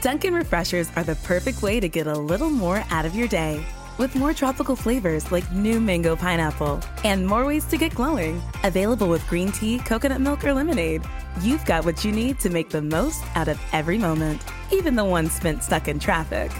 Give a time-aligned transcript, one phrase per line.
[0.00, 3.62] Dunkin' Refreshers are the perfect way to get a little more out of your day.
[3.98, 8.40] With more tropical flavors like new mango pineapple and more ways to get glowing.
[8.64, 11.02] Available with green tea, coconut milk, or lemonade.
[11.42, 14.40] You've got what you need to make the most out of every moment,
[14.72, 16.50] even the ones spent stuck in traffic.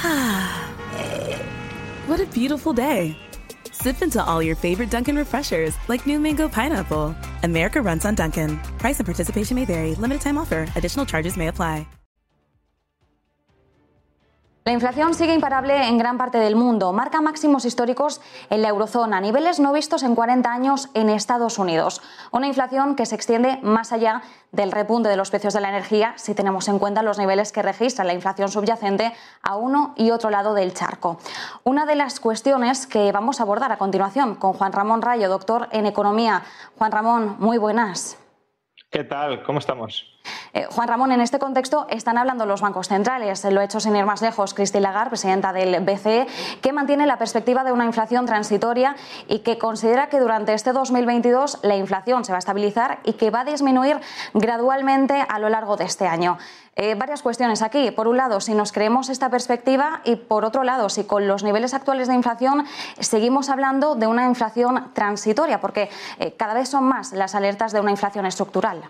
[2.06, 3.18] what a beautiful day.
[3.70, 7.14] Sip into all your favorite Dunkin' refreshers like new mango pineapple.
[7.42, 8.56] America runs on Dunkin'.
[8.78, 9.94] Price and participation may vary.
[9.96, 10.66] Limited time offer.
[10.74, 11.86] Additional charges may apply.
[14.66, 19.20] La inflación sigue imparable en gran parte del mundo, marca máximos históricos en la eurozona,
[19.20, 22.00] niveles no vistos en 40 años en Estados Unidos.
[22.32, 26.14] Una inflación que se extiende más allá del repunte de los precios de la energía
[26.16, 30.30] si tenemos en cuenta los niveles que registra la inflación subyacente a uno y otro
[30.30, 31.18] lado del charco.
[31.64, 35.68] Una de las cuestiones que vamos a abordar a continuación con Juan Ramón Rayo, doctor
[35.72, 36.42] en economía.
[36.78, 38.16] Juan Ramón, muy buenas.
[38.90, 39.42] ¿Qué tal?
[39.42, 40.06] ¿Cómo estamos?
[40.54, 43.44] Eh, Juan Ramón, en este contexto están hablando los bancos centrales.
[43.44, 46.28] Lo ha hecho sin ir más lejos Christine Lagarde, presidenta del BCE,
[46.62, 48.94] que mantiene la perspectiva de una inflación transitoria
[49.26, 53.30] y que considera que durante este 2022 la inflación se va a estabilizar y que
[53.30, 54.00] va a disminuir
[54.32, 56.38] gradualmente a lo largo de este año.
[56.76, 57.90] Eh, varias cuestiones aquí.
[57.90, 61.42] Por un lado, si nos creemos esta perspectiva y por otro lado, si con los
[61.42, 62.64] niveles actuales de inflación
[63.00, 67.80] seguimos hablando de una inflación transitoria, porque eh, cada vez son más las alertas de
[67.80, 68.82] una inflación estructural.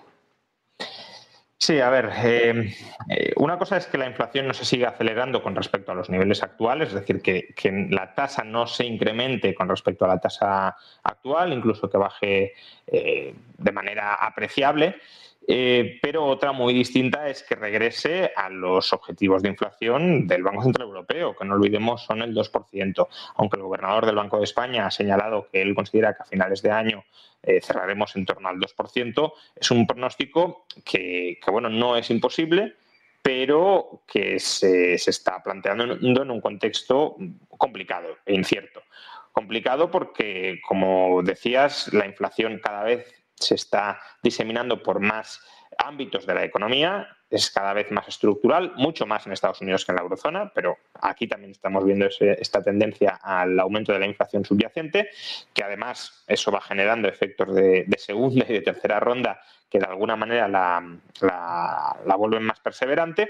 [1.64, 2.74] Sí, a ver, eh,
[3.08, 6.10] eh, una cosa es que la inflación no se siga acelerando con respecto a los
[6.10, 10.76] niveles actuales, es decir, que, la tasa no se incremente con respecto a la tasa
[11.02, 12.52] actual, incluso que baje
[12.86, 14.96] eh, de manera apreciable.
[15.46, 20.88] Pero otra muy distinta es que regrese a los objetivos de inflación del Banco Central
[20.88, 24.90] Europeo, que no olvidemos son el 2%, aunque el gobernador del Banco de España ha
[24.90, 27.04] señalado que él considera que a finales de año
[27.46, 29.32] eh, cerraremos en torno al 2%.
[29.56, 32.74] Es un pronóstico que, bueno, no es imposible,
[33.20, 37.16] pero que se, está planteando en, un contexto
[37.48, 38.82] complicado e incierto.
[39.32, 45.40] Complicado porque, como decías, la inflación cada vez se está diseminando por más
[45.78, 49.92] ámbitos de la economía, es cada vez más estructural, mucho más en Estados Unidos que
[49.92, 54.44] en la eurozona, pero aquí también estamos viendo esta tendencia al aumento de la inflación
[54.44, 55.10] subyacente,
[55.52, 60.14] que además eso va generando efectos de, segunda y de tercera ronda que de alguna
[60.14, 60.80] manera la,
[61.20, 63.28] la vuelven más perseverante.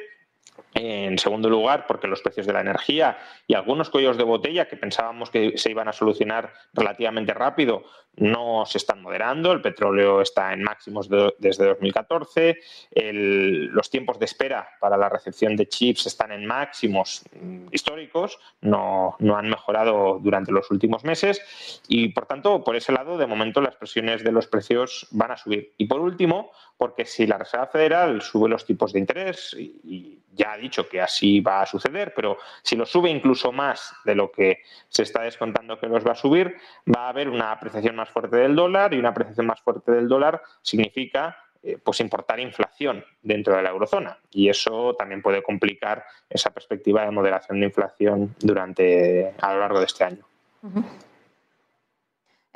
[0.75, 3.17] En segundo lugar, porque los precios de la energía
[3.47, 7.85] y algunos cuellos de botella que pensábamos que se iban a solucionar relativamente rápido
[8.17, 9.53] no se están moderando.
[9.53, 12.59] El petróleo está en máximos desde 2014.
[12.93, 18.39] los tiempos de espera para la recepción de chips están en máximos mm, históricos.
[18.61, 21.81] No, no han mejorado durante los últimos meses.
[21.89, 25.37] Y por tanto, por ese lado, de momento las presiones de los precios van a
[25.37, 25.73] subir.
[25.77, 30.53] Y por último, porque si la Reserva Federal sube los tipos de interés y ya
[30.53, 34.31] ha dicho que así va a suceder, pero si lo sube incluso más de lo
[34.31, 36.57] que se está descontando que los va a subir,
[36.95, 40.09] va a haber una apreciación más fuerte del dólar y una apreciación más fuerte del
[40.09, 46.05] dólar significa eh, pues importar inflación dentro de la eurozona y eso también puede complicar
[46.29, 50.25] esa perspectiva de moderación de inflación durante a lo largo de este año.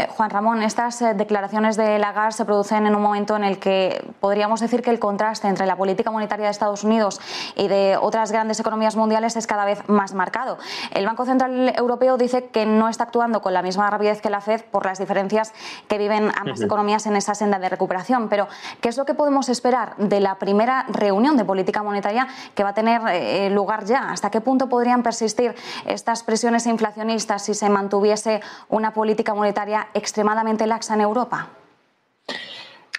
[0.07, 4.05] Juan Ramón, estas eh, declaraciones de Lagarde se producen en un momento en el que
[4.21, 7.21] podríamos decir que el contraste entre la política monetaria de Estados Unidos
[7.57, 10.57] y de otras grandes economías mundiales es cada vez más marcado.
[10.95, 14.41] El Banco Central Europeo dice que no está actuando con la misma rapidez que la
[14.41, 15.53] Fed por las diferencias
[15.89, 18.29] que viven ambas economías en esa senda de recuperación.
[18.29, 18.47] Pero,
[18.81, 22.69] ¿qué es lo que podemos esperar de la primera reunión de política monetaria que va
[22.69, 24.11] a tener eh, lugar ya?
[24.11, 25.57] ¿Hasta qué punto podrían persistir
[25.87, 31.49] estas presiones inflacionistas si se mantuviese una política monetaria extremadamente laxa en Europa?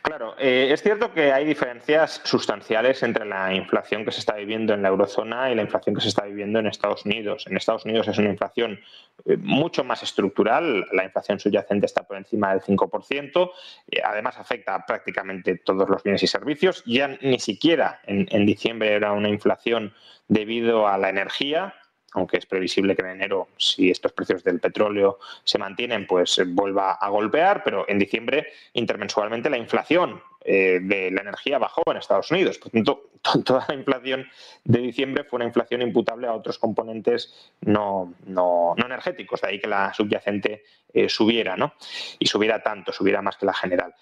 [0.02, 4.74] Claro, eh, es cierto que hay diferencias sustanciales entre la inflación que se está viviendo
[4.74, 7.46] en la eurozona y la inflación que se está viviendo en Estados Unidos.
[7.48, 8.80] En Estados Unidos es una inflación
[9.26, 13.52] eh, mucho más estructural, la inflación subyacente está por encima del 5%,
[13.92, 16.82] eh, además afecta a prácticamente todos los bienes y servicios.
[16.86, 19.94] Ya ni siquiera en diciembre era una inflación
[20.30, 21.76] debido a la energía,
[22.14, 26.94] aunque es previsible que en enero, si estos precios del petróleo se mantienen, pues vuelva
[26.94, 32.32] a golpear, pero en diciembre intermensualmente la inflación eh, de la energía bajó en Estados
[32.32, 32.58] Unidos.
[32.58, 33.10] Por tanto,
[33.46, 34.28] toda la inflación
[34.64, 39.68] de diciembre fue una inflación imputable a otros componentes no, no, energéticos, de ahí que
[39.68, 40.64] la subyacente
[40.94, 41.74] eh, subiera, ¿no?
[42.18, 43.94] Y subiera tanto, subiera más que la general.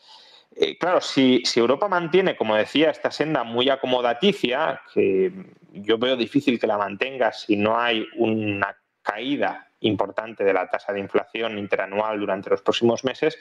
[0.60, 5.32] Eh, claro, si, Europa mantiene, como decía, esta senda muy acomodaticia, que
[5.72, 10.94] yo veo difícil que la mantenga si no hay una caída importante de la tasa
[10.94, 13.38] de inflación interanual durante los próximos meses,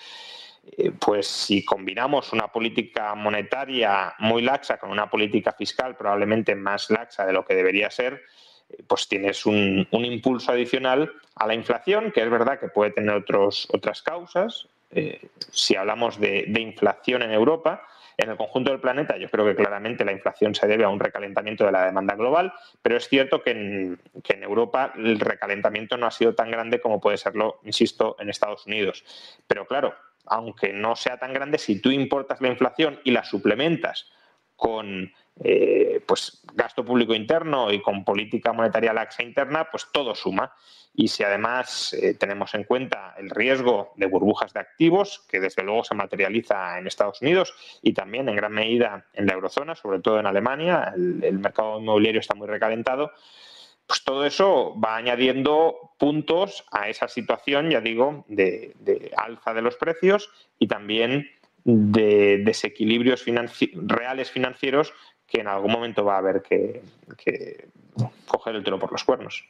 [0.77, 6.91] eh, pues si combinamos una política monetaria muy laxa con una política fiscal probablemente más
[6.91, 8.25] laxa de lo que debería ser,
[8.69, 13.15] eh, pues tienes un, impulso adicional a la inflación, que es verdad que puede tener
[13.15, 14.69] otros, otras causas.
[14.91, 17.87] Eh, si hablamos de, inflación en Europa,
[18.17, 21.01] en el conjunto del planeta, yo creo que claramente la inflación se debe a un
[21.01, 25.97] recalentamiento de la demanda global, pero es cierto que en, que en, Europa el recalentamiento
[25.97, 29.05] no ha sido tan grande como puede serlo, insisto, en Estados Unidos.
[29.47, 29.95] Pero claro,
[30.27, 34.11] aunque no sea tan grande, si tú importas la inflación y la suplementas
[34.57, 35.13] con
[35.43, 40.53] eh, pues gasto público interno y con política monetaria laxa interna, pues todo suma.
[40.95, 45.63] Y si además eh, tenemos en cuenta el riesgo de burbujas de activos, que desde
[45.63, 50.01] luego se materializa en Estados Unidos y también en gran medida en la eurozona, sobre
[50.01, 53.13] todo en Alemania, el mercado inmobiliario está muy recalentado,
[53.87, 58.75] pues todo eso va añadiendo puntos a esa situación, ya digo, de,
[59.17, 61.31] alza de los precios y también
[61.65, 63.25] de desequilibrios
[63.75, 64.93] reales financieros
[65.27, 66.83] que en algún momento va a haber que,
[67.17, 67.69] que
[68.27, 69.45] coger el tiro por los cuernos.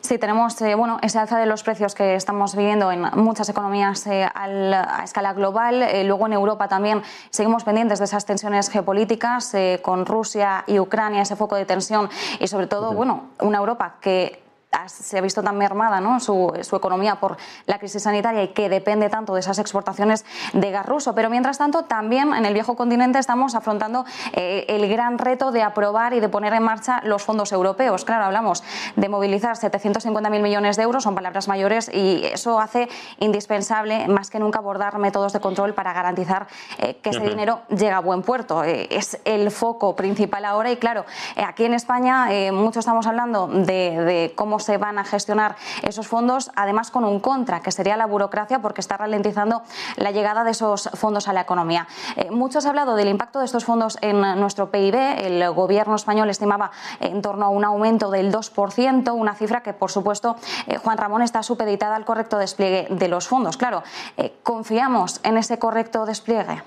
[0.00, 4.06] Sí, tenemos eh, bueno, ese alza de los precios que estamos viviendo en muchas economías
[4.06, 5.82] eh, a escala global.
[5.82, 11.20] Eh, luego en Europa también seguimos pendientes de esas tensiones geopolíticas con Rusia y Ucrania,
[11.20, 12.08] ese foco de tensión
[12.40, 14.47] y sobre todo, bueno, una Europa que
[14.86, 16.20] se ha visto tan mermada ¿no?
[16.20, 17.36] su, economía por
[17.66, 21.14] la crisis sanitaria y que depende tanto de esas exportaciones de gas ruso.
[21.14, 25.62] Pero mientras tanto, también en el viejo continente estamos afrontando eh, el gran reto de
[25.62, 28.04] aprobar y de poner en marcha los fondos europeos.
[28.04, 28.62] Claro, hablamos
[28.96, 32.88] de movilizar 750.000 millones de euros, son palabras mayores, y eso hace
[33.18, 36.46] indispensable más que nunca abordar métodos de control para garantizar
[36.78, 38.64] eh, que ese dinero llega a buen puerto.
[38.64, 41.04] Eh, es el foco principal ahora y claro,
[41.36, 46.50] aquí en España mucho estamos hablando de, de cómo se van a gestionar esos fondos,
[46.54, 49.62] además con un contra, que sería la burocracia, porque está ralentizando
[49.96, 51.86] la llegada de esos fondos a la economía.
[52.16, 54.94] Eh, muchos han hablado del impacto de estos fondos en nuestro PIB.
[54.94, 56.70] El gobierno español estimaba
[57.00, 61.22] en torno a un aumento del 2%, una cifra que, por supuesto, eh, Juan Ramón
[61.22, 63.56] está supeditada al correcto despliegue de los fondos.
[63.56, 63.82] Claro,
[64.16, 66.62] eh, ¿confiamos en ese correcto despliegue?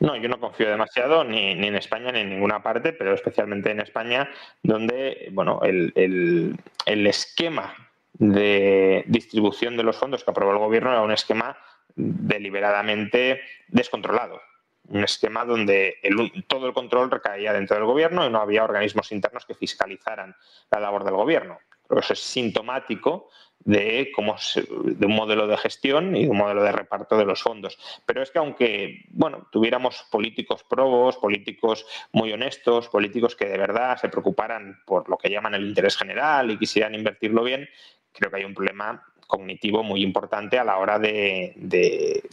[0.00, 3.80] No, yo no confío demasiado ni, en España ni en ninguna parte, pero especialmente en
[3.80, 4.28] España,
[4.62, 7.74] donde bueno, el, el, esquema
[8.14, 11.56] de distribución de los fondos que aprobó el gobierno era un esquema
[11.94, 14.40] deliberadamente descontrolado.
[14.88, 15.96] Un esquema donde
[16.46, 20.34] todo el control recaía dentro del gobierno y no había organismos internos que fiscalizaran
[20.70, 21.58] la labor del gobierno.
[21.90, 23.28] eso es sintomático
[23.60, 24.36] de, cómo
[24.84, 27.78] de un modelo de gestión y un modelo de reparto de los fondos.
[28.06, 33.98] Pero es que aunque bueno, tuviéramos políticos probos, políticos muy honestos, políticos que de verdad
[33.98, 37.68] se preocuparan por lo que llaman el interés general y quisieran invertirlo bien,
[38.12, 41.52] creo que hay un problema cognitivo muy importante a la hora de,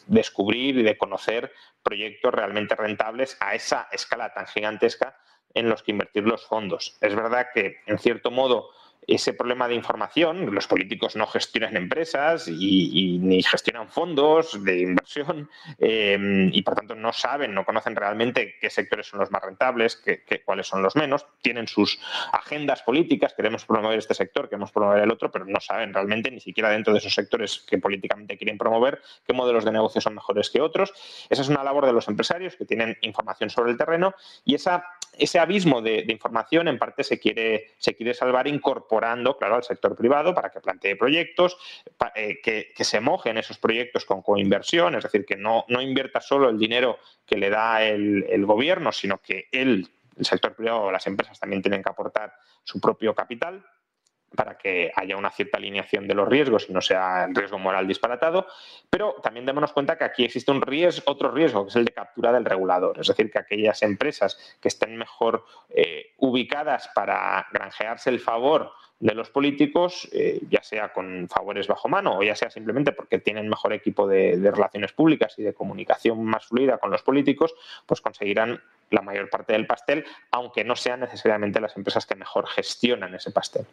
[0.08, 1.52] descubrir y de conocer
[1.84, 5.18] proyectos realmente rentables a esa escala tan gigantesca
[5.54, 6.98] en los que invertir los fondos.
[7.02, 8.70] Es verdad que, en cierto modo,
[9.08, 10.54] ese problema de información.
[10.54, 16.96] Los políticos no gestionan empresas y, ni gestionan fondos de inversión eh, y por tanto
[16.96, 20.96] no saben, no conocen realmente qué sectores son los más rentables, qué, cuáles son los
[20.96, 21.26] menos.
[21.42, 22.00] Tienen sus
[22.32, 26.40] agendas políticas, queremos promover este sector, queremos promover el otro, pero no saben realmente ni
[26.40, 30.50] siquiera dentro de esos sectores que políticamente quieren promover qué modelos de negocio son mejores
[30.50, 30.94] que otros.
[31.30, 34.86] Esa es una labor de los empresarios que tienen información sobre el terreno y esa,
[35.18, 38.95] ese abismo de, de información en parte se quiere, se quiere salvar incorporando
[39.38, 41.58] claro, al sector privado para que plantee proyectos,
[42.16, 46.50] eh, que, se mojen esos proyectos con coinversión, es decir, que no, no invierta solo
[46.50, 49.88] el dinero que le da el, gobierno, sino que él,
[50.18, 52.34] el sector privado o las empresas también tienen que aportar
[52.64, 53.64] su propio capital
[54.36, 57.88] para que haya una cierta alineación de los riesgos y no sea el riesgo moral
[57.88, 58.48] disparatado,
[58.90, 61.92] pero también démonos cuenta que aquí existe un riesgo, otro riesgo, que es el de
[61.92, 68.10] captura del regulador, es decir, que aquellas empresas que estén mejor eh, ubicadas para granjearse
[68.10, 72.50] el favor de los políticos, eh, ya sea con favores bajo mano o ya sea
[72.50, 76.92] simplemente porque tienen mejor equipo de, de, relaciones públicas y de comunicación más fluida con
[76.92, 77.54] los políticos,
[77.86, 78.62] pues conseguirán
[78.92, 83.32] la mayor parte del pastel, aunque no sean necesariamente las empresas que mejor gestionan ese
[83.32, 83.66] pastel.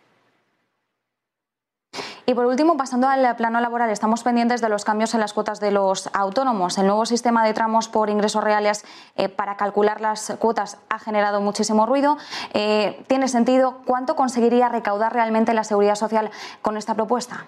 [2.33, 5.61] Y por último, pasando al plano laboral, estamos pendientes de los cambios en las cuotas
[5.61, 6.79] de los autónomos.
[6.79, 8.87] El nuevo sistema de tramos por ingresos reales
[9.17, 12.17] eh, para calcular las cuotas ha generado muchísimo ruido.
[12.55, 13.83] Eh, ¿Tiene sentido?
[13.85, 16.31] ¿Cuánto conseguiría recaudar realmente la seguridad social
[16.63, 17.45] con esta propuesta?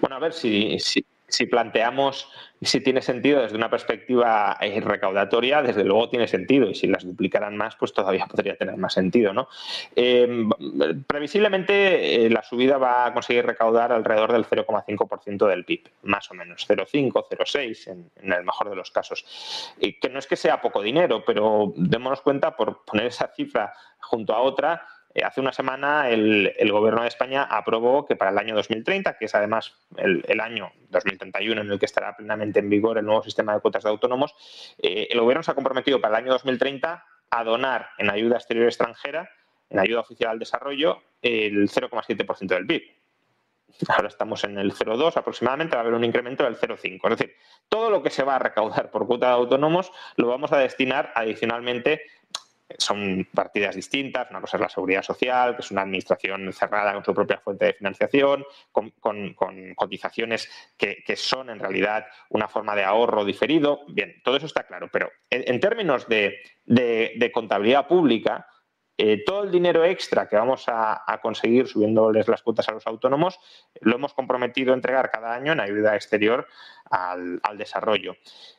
[0.00, 1.06] Bueno, a ver si, si
[1.46, 2.28] planteamos
[2.60, 6.70] si tiene sentido desde una perspectiva eh, recaudatoria, desde luego tiene sentido.
[6.70, 9.32] Y si las duplicaran más, pues todavía podría tener más sentido.
[9.32, 9.48] ¿no?
[9.96, 10.28] Eh,
[11.06, 16.34] previsiblemente, eh, la subida va a conseguir recaudar alrededor del 0,5% del PIB, más o
[16.34, 19.24] menos, 0,5, 0,6 en, en, el mejor de los casos.
[19.78, 24.34] que no es que sea poco dinero, pero démonos cuenta, por poner esa cifra junto
[24.34, 24.91] a otra, eh,
[25.24, 29.34] hace una semana el, Gobierno de España aprobó que para el año 2030, que es
[29.34, 33.60] además el, año 2031 en el que estará plenamente en vigor el nuevo sistema de
[33.60, 34.34] cuotas de autónomos,
[34.78, 38.66] eh, el Gobierno se ha comprometido para el año 2030 a donar en ayuda exterior
[38.66, 39.30] extranjera,
[39.68, 42.82] en ayuda oficial al desarrollo, el 0,7% del PIB.
[43.88, 47.00] Ahora estamos en el 0,2 aproximadamente, va a haber un incremento del 0,5.
[47.04, 47.34] Es decir,
[47.68, 51.12] todo lo que se va a recaudar por cuota de autónomos lo vamos a destinar
[51.14, 52.02] adicionalmente
[52.78, 54.30] son partidas distintas.
[54.30, 57.66] Una cosa es la seguridad social, que es una administración cerrada con su propia fuente
[57.66, 59.34] de financiación, con,
[59.74, 63.80] cotizaciones que, son en realidad una forma de ahorro diferido.
[63.88, 66.40] Bien, todo eso está claro, pero en, términos de,
[67.32, 68.46] contabilidad pública,
[68.98, 73.38] eh, todo el dinero extra que vamos a, conseguir subiéndoles las cuotas a los autónomos
[73.80, 76.46] lo hemos comprometido a entregar cada año en ayuda exterior
[76.90, 78.16] al desarrollo.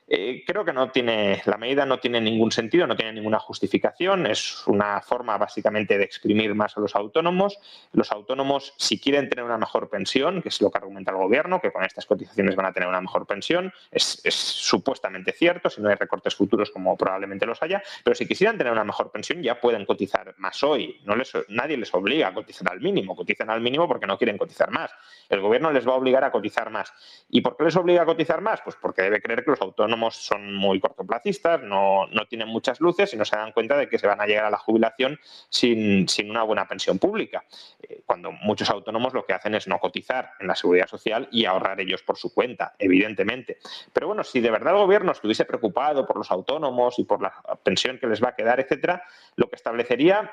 [0.08, 4.28] Eh, creo que no tiene, la medida no tiene ningún sentido, no tiene ninguna justificación,
[4.28, 7.58] es una forma básicamente de exprimir más a los autónomos.
[7.94, 11.62] Los autónomos, si quieren tener una mejor pensión, que es lo que argumenta el gobierno,
[11.62, 15.90] que con estas cotizaciones van a tener una mejor pensión, es, supuestamente cierto, si no
[15.90, 19.60] hay recortes futuros como probablemente los haya, pero si quisieran tener una mejor pensión ya
[19.60, 23.62] pueden cotizar más hoy, no les, nadie les obliga a cotizar al mínimo, cotizan al
[23.62, 24.92] mínimo porque no quieren cotizar más.
[25.30, 26.94] El gobierno les va a obligar a cotizar más.
[27.30, 28.62] ¿Y por qué les obliga a cotizar más?
[28.62, 33.18] Pues porque debe creer que los autónomos son muy cortoplacistas, no, tienen muchas luces y
[33.18, 36.44] no se dan cuenta de que se van a llegar a la jubilación sin, una
[36.44, 37.44] buena pensión pública.
[37.82, 41.46] Eh, cuando muchos autónomos lo que hacen es no cotizar en la seguridad social y
[41.46, 43.58] ahorrar ellos por su cuenta, evidentemente.
[43.92, 47.34] Pero bueno, si de verdad el gobierno estuviese preocupado por los autónomos y por la
[47.64, 49.04] pensión que les va a quedar, etcétera,
[49.36, 50.32] lo que establecería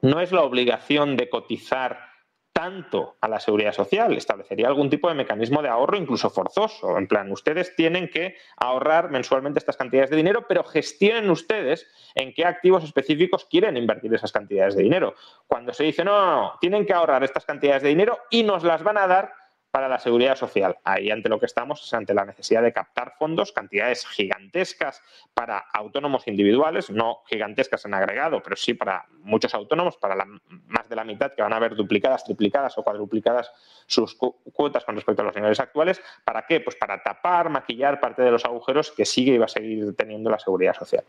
[0.00, 2.15] no es la obligación de cotizar
[2.56, 6.96] tanto a la seguridad social, establecería algún tipo de mecanismo de ahorro incluso forzoso.
[6.96, 12.32] En plan, ustedes tienen que ahorrar mensualmente estas cantidades de dinero, pero gestionen ustedes en
[12.32, 15.14] qué activos específicos quieren invertir esas cantidades de dinero.
[15.46, 18.64] Cuando se dice, no, no, no, tienen que ahorrar estas cantidades de dinero y nos
[18.64, 19.34] las van a dar
[19.76, 20.78] para la seguridad social.
[20.84, 25.02] Ahí ante lo que estamos es ante la necesidad de captar fondos, cantidades gigantescas
[25.34, 30.88] para autónomos individuales, no gigantescas en agregado, pero sí para muchos autónomos, para la, más
[30.88, 33.52] de la mitad que van a ver duplicadas, triplicadas o cuadruplicadas
[33.86, 36.00] sus cuotas con respecto a los niveles actuales.
[36.24, 36.60] ¿Para qué?
[36.60, 40.30] Pues para tapar, maquillar parte de los agujeros que sigue y va a seguir teniendo
[40.30, 41.04] la seguridad social.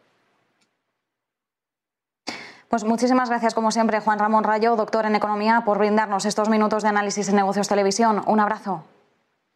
[2.70, 6.84] Pues muchísimas gracias, como siempre, Juan Ramón Rayo, doctor en Economía, por brindarnos estos minutos
[6.84, 8.22] de análisis en negocios televisión.
[8.28, 8.84] Un abrazo.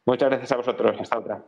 [0.05, 0.95] Muchas gracias a vosotros.
[0.99, 1.43] Hasta otra.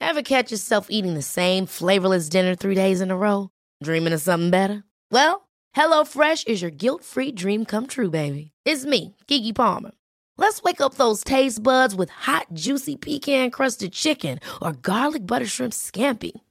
[0.00, 3.50] Ever catch yourself eating the same flavorless dinner three days in a row?
[3.82, 4.84] Dreaming of something better?
[5.10, 8.52] Well, HelloFresh is your guilt-free dream come true, baby.
[8.64, 9.90] It's me, Kiki Palmer.
[10.38, 15.72] Let's wake up those taste buds with hot, juicy pecan-crusted chicken or garlic butter shrimp
[15.72, 16.32] scampi.